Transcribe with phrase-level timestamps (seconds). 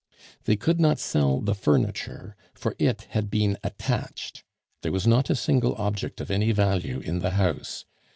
[0.45, 4.43] They could not sell the furniture, for it had been attached;
[4.81, 7.85] there was not a single object of any value in the house.